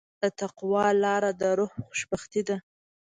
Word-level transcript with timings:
د 0.21 0.23
تقوی 0.39 0.87
لاره 1.03 1.31
د 1.39 1.41
روح 1.57 1.73
خوشبختي 1.85 2.41
ده. 2.47 2.57